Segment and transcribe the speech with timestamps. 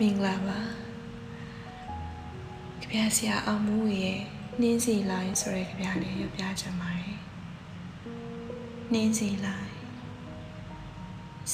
[0.00, 0.58] မင်္ဂလာပါ
[2.80, 4.20] ကြပြဆရာအောင်မှုရဲ့
[4.60, 7.18] နှင်းစီလိုင်းဆိုတဲ့ကြပြလေးရွပြချင်ပါတယ်
[8.92, 9.72] နှင်းစီလိုင်း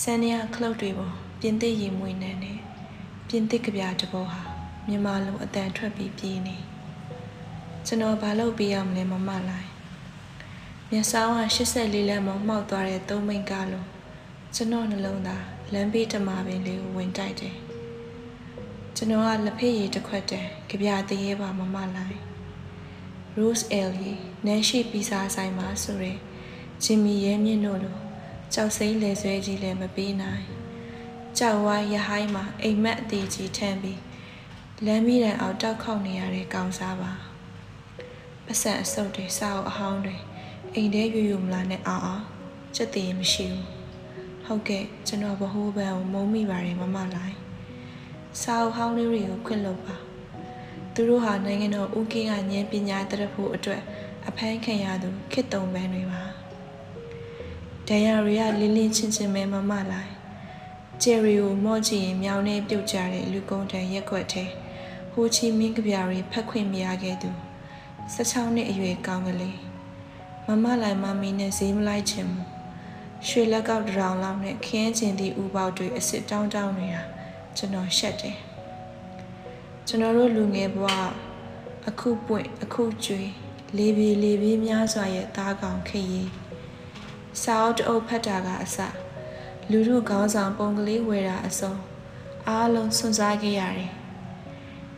[0.00, 2.58] ဆန်နီယာခလုတ်တွေပေါ်ပြင်သစ်ရေမွေနှံနဲ့
[3.28, 4.42] ပြင်သစ်ကြပြတဘောဟာ
[4.86, 6.56] မြန်မာလုံးအတန်ထွက်ပြီးပြေးနေ
[7.86, 9.70] ကျွန်တော်ဘာလုပ်ပေးရမလဲမမလိုက်
[10.90, 13.88] မျက်စောင်းက84လမ်းမှာမှောက်သွားတဲ့သုံးမိန်ကားလုံး
[14.54, 17.56] ကျွန်တော်နှလုံးသားလမ်းဘေးတမာပင်လေးကိုဝင်တိုက်တယ်
[19.04, 22.18] ကျွန်တော်ကလက်ဖေးရည်တစ်ခွက်တည်းကြပြတရေပါမမလိုက်
[23.38, 26.18] Rose Ellie နန်းရှိပီစာဆိုင်မှာဆိုရင်
[26.84, 27.98] ဂျင်မီရဲမြင့်တို့လို
[28.54, 30.44] ကြောက်စိမ့်လေဆွဲကြီးလည်းမပေးနိုင်
[31.38, 34.00] ကြောက်ဝါရဟိုင်းမှာအိမ်မက်အသေးကြီးထမ်းပြီး
[34.84, 37.12] လမ်းမီးတန်အောင်တောက်ခေါက်နေရတဲ့ကောင်စားပါ
[38.44, 40.16] ပတ်စံအစုပ်တွေစာအုပ်အဟောင်းတွေ
[40.74, 42.24] အိမ်ထဲရွရွမလာနဲ့အောင်အောင်
[42.76, 43.66] စက်တည်မရှိဘူး
[44.44, 47.36] ဟုတ်ကဲ့ကျွန်တော်ဘ ਹੁ ဘန်ကိုမုံမိပါတယ်မမလိုက်
[48.40, 49.94] စာအုပ်ဟောင်းလေးတွေကိုခွင့်လုပ်ပါ
[50.94, 53.82] သူတို့ဟာနိုင်ငံတော်ဦးကင်းကဉာဏ်ပညာတရဖို့အတွက်
[54.28, 56.22] အဖမ်းခံရသူခေတ်တုံပန်းတွေပါ
[57.88, 60.12] ဒန်ယာရီကလင်းလင်းချင်းချင်းပဲမမလိုက်
[61.02, 64.44] ဂျယ်ရီကိုမော့ကြည့်ရင်မြောင်းနေပြုတ်ကြတဲ့လူကုန်တန်ရက်ွက်ထဲ
[65.12, 67.30] ဟိုချီမင်းကပြားတွေဖက်ခွင့်မရခဲ့သူ
[68.14, 69.58] 16နှစ်အရွယ်ကောင်းကလေး
[70.46, 72.46] မမလိုက်မမီနဲ့ဈေးမလိုက်ချင်ဘူး
[73.28, 77.02] ရွှေလက်ကောက်တရောင်လောက်နဲ့ခင်းကျင်သည့်ဥပေါက်တွေအစ်စ်တောင်းတောင်းနေတာ
[77.56, 78.36] ကျွန်တော်ရှက်တယ်
[79.86, 80.86] ကျွန်တော်တို့လူငယ်ဘဝ
[81.88, 83.30] အခုပွင့်အခုကျွေး
[83.76, 86.30] လေးပြေလေးပြေများစွာရဲ့သားကောင်ခရီး
[87.42, 88.78] စာအုပ်တအုပ်ဖတ်တာကအစ
[89.70, 91.74] လူထုခေါင်းဆောင်ပုံကလေးဝယ်တာအစုံ
[92.48, 93.92] အားလုံးစွန့်စားခဲ့ရတယ်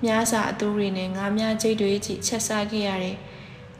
[0.04, 3.16] မြားစာအသူတွေနဲ့ငါးမြကြိတ်တွေကြီးချက်စားခဲ့ရတယ်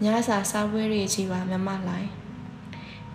[0.05, 2.09] ညစာစားပွဲတွေကြီးပါမမလိုက်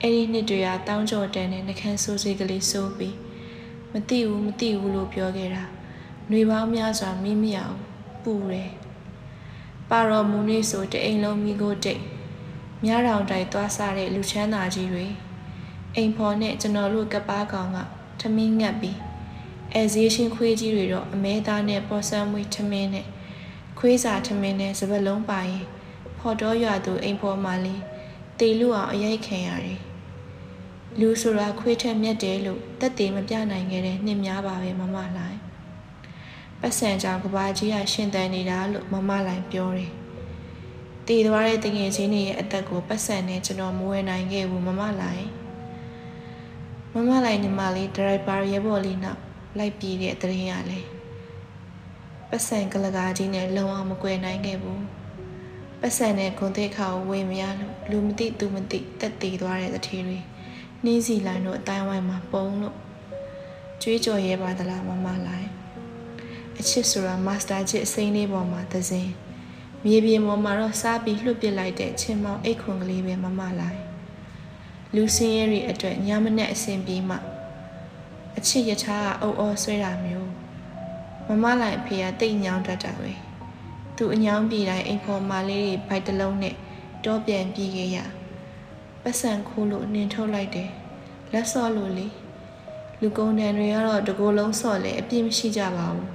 [0.01, 3.15] အဲ့ဒီနှစ်တွေကတောင်းကြော်တန်တဲ့နှခမ်းဆိုးစေးကလေးစိုးပြီး
[3.93, 5.63] မသိဘူးမသိဘူးလို့ပြောခဲ့တာ
[6.27, 7.77] ຫນွေပေါင်းများစွာမိမရအောင်
[8.23, 8.71] ပူတယ်
[9.89, 12.01] ပါတော်မူနေဆိုတအိမ်လုံးမိကိုတိတ်
[12.83, 15.05] မြားတောင်တိုင်သွားစားတဲ့လူချမ်းသာကြီးတွေ
[15.95, 17.77] အိမ်ဖော်နဲ့ကျွန်တော်တို့ကပားကောင်က
[18.19, 18.97] ထမင်းငတ်ပြီး
[19.73, 23.07] အဲဇေးရှင်ခွေးကြီးတွေတော့အမဲသားနဲ့ပေါ်ဆန်းမွေးထမင်းနဲ့
[23.79, 25.65] ခွေးစာထမင်းနဲ့စပလုံးပါရင်
[26.19, 27.81] ဖော်တော်ရွာသူအိမ်ဖော်မှလေး
[28.39, 29.79] တေလူအောင်အရိုက်ခံရတယ်
[30.97, 35.39] လူဆိုတာခွေးထက်မြက်တယ်လို့တက်သေးမပြနိုင်ခဲ့တဲ့နှစ်များပါပဲမမလိုင်း
[36.59, 39.91] ပတ်စံကြောင့်ကဘာကြီးကရှင်တန်နေတာလို့မမလိုင်းပြောတယ်
[41.07, 45.27] တည်သွားတဲ့တငယ်ချင်းတွေရဲ့အသက်ကိုပတ်စံနဲ့ကျွန်တော်မဝယ်နိုင်ခဲ့ဘူးမမလိုင်း
[46.93, 49.21] မမလိုင်းညီမလေးဒရိုက်ဘာရဲဘော်လေးနောက်
[49.57, 50.79] လိုက်ပြေးတဲ့တရင်ရလဲ
[52.29, 54.83] ပတ်စံကလကားကြီးနဲ့လုံအောင်မကွယ်နိုင်ခဲ့ဘူး
[55.81, 60.19] ပတ်စံနဲ့ဂုံသိခါကိုဝေမရလို့လူမသိသူမသိတက်တည်သွားတဲ့တထေးတွေ
[60.83, 62.77] နှင်းစီလိုင်းတို့အတိုင်းဝိုင်းမှာပုံလို့
[63.81, 65.49] ကြွေးကြော်ရဲပါသလားမမလိုင်း
[66.59, 69.09] အချစ်ဆိုတာမာစတာချစ်အစိမ်းလေးပေါ်မှာသစင်
[69.85, 73.81] မြေပြင်ပေါ်မှာတော့စားပြီးလွှတ်ပစ်လိုက်တဲ့ချင်းမောင်အိတ်ခွန်ကလေးပဲမမလိုင်း
[74.95, 77.17] လူစင်းရဲတွေအတွက်ညမနဲ့အဆင်ပြေမှ
[78.37, 80.31] အချစ်ရထားကအုပ်အောဆွဲတာမျိုး
[81.27, 83.11] မမလိုင်းအဖေကတိတ်ညောင်းတတ်တာပဲ
[83.97, 86.55] သူအညောင်းပြေတိုင်းအိမ်ဖော်မလေးတွေဘိုက်တလုံးနဲ့
[87.05, 87.97] တောပြန်ပြေးခဲ့ရ
[89.09, 90.71] ပတ်စံခိုးလို့နှင်ထုတ်လိုက်တယ်
[91.33, 92.07] လက်စော့လို့လေ
[93.01, 96.09] လူကုန်တန်တွေကတော့တကိုယ်လုံးစော့လေအပြစ်မရှိကြပါဘူး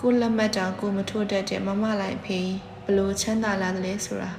[0.00, 2.48] ကိုလက်မှတ်တောင်ကိုမထိုးတတ်တဲ့မမလိုက်ဖေး
[2.84, 4.32] ဘလို့ချမ်းသာလာတယ်လဲဆိုတာ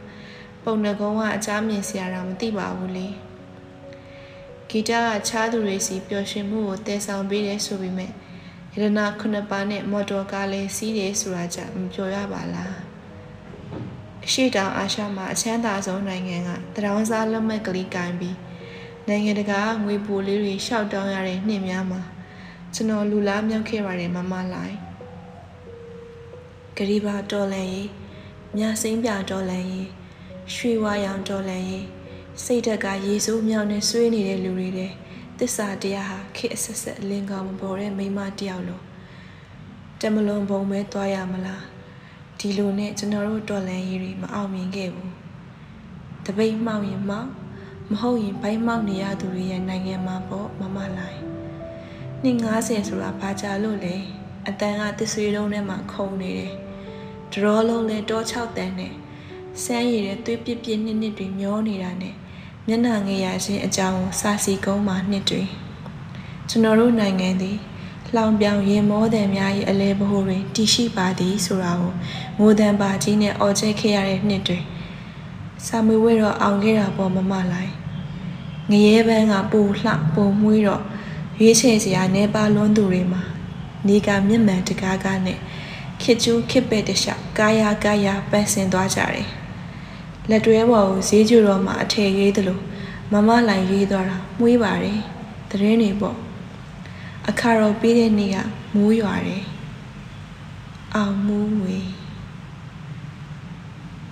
[0.63, 3.07] ပုံနှကုံးကအချားမြင်စရာတော့မသိပါဘူးလေ
[4.69, 8.11] ဂီတကချားသူတွေစီပျော်ရွှင်မှုကိုတည်ဆောင်ပေးတယ်ဆိုပေမဲ့
[8.73, 12.94] ရတနာခုနှစ်ပါးနဲ့မော်တော်ကားလေးစီးတယ်ဆိုတာကြမပြောရပါလား
[14.25, 18.37] အရှိတောင်အာရှမှာအချမ်းသာဆုံးနိုင်ငံကတရောင်းစားလက်မှတ်ကလေးကိုင်ပြီး
[19.07, 22.01] နိုင်ငံတကာငွေပိုလေးတွေရှောက်တောင်းရတဲ့နှစ်များမှာ
[22.73, 24.75] ကျွန်တော်လူလားမြောက်ခဲ့ပါတယ်မမလိုက်
[26.77, 27.89] ဂရီဘာတော်လန်ရေး
[28.57, 29.89] မြစိမ့်ပြတော်လန်ရေး
[30.53, 31.85] ရွှေဝါရောင်တော်လန်ရေး
[32.43, 34.91] စိတ်ဓာတ်ကရေစိုးမြောင်နဲ့ဆွေးနေတဲ့လူတွေတဲ့
[35.39, 38.83] သစ္စာတရားဟာခေအဆက်ဆက်လင်ကောင်မပေါ်တဲ့မိမတယောက်လို့
[40.01, 41.74] တမလွန်ဘုံပဲသွားရမလား
[42.47, 45.13] ဒီလိုနဲ့ကျွန်တော်တို့တော်လန်ရေးတွေမအောင်မြင်ခဲ့ဘူး
[46.25, 47.29] တပိတ်မှောက်ရင်မှောက်
[47.89, 51.19] မဟုတ်ရင်ဘိုင်းမောက်နေရသူတွေရဲ့နိုင်ငံမှာပေါ့မမလိုက်
[52.23, 53.95] နှစ်90ဆိုတာဘာကြလို့လဲ
[54.47, 56.53] အတန်ကတဆွေတုံးထဲမှာခုံနေတယ်
[57.33, 58.93] ဒရောလုံးလဲတော6တန်နဲ့
[59.63, 62.15] စမ်းရည်တဲ့သွေးပြစ်ပြစ်နှစ်နှစ်တွေမျောနေတာနဲ့
[62.67, 65.43] မျက်နှာငယ်ရခြင်းအကြောင်းစာစီကုန်းမှာနှစ်တွေ
[66.49, 67.57] ကျွန်တော်တို့နိုင်ငံသည်
[68.15, 71.93] လောင်ပြောင်ရင်မောတံများ၏အလဲဘဟုတွင်တည်ရှိပါသည်ဆိုတာကို
[72.39, 74.63] ငိုတံပါကြီးနဲ့အော်ချက်ခဲ့ရတဲ့နှစ်တွင်
[75.65, 77.71] စာမွေဝဲတော့အောင်ခဲ့တာပေါ်မမလိုက်
[78.71, 80.83] ငရဲပန်းကပူလှပူမွှေးတော့
[81.39, 83.21] ရွေးချယ်စရာနေပါလွန်းသူတွေမှာ
[83.87, 85.39] နေကမျက်မှန်တကားကနဲ့
[86.01, 89.27] ခစ်ကျူးခစ်ပဲ့တခြားကာယာကာယာပန်းစင်သွားကြတယ်
[90.29, 92.59] လက်တွဲပေါ်ကိုဈေးကျူတော်မှာအထည်ရေးသလို
[93.11, 94.99] မမလိုက်ရေးသွားတာမှုေးပါတယ်
[95.49, 96.24] သတင်းတွေပေါ့
[97.29, 98.37] အခါတော်ပေးတဲ့နေ့က
[98.73, 99.43] မိုးရွာတယ်
[100.95, 101.77] အောင်မိုးဝေ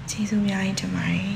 [0.10, 1.32] ကျေးဇူးများကြီးတင်ပါတယ်